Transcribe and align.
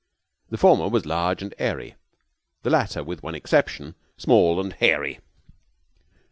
The 0.49 0.57
former 0.57 0.89
was 0.89 1.05
large 1.05 1.43
and 1.43 1.53
airy, 1.59 1.93
the 2.63 2.71
latter, 2.71 3.03
with 3.03 3.21
one 3.21 3.35
exception, 3.35 3.93
small 4.17 4.59
and 4.59 4.73
hairy. 4.73 5.19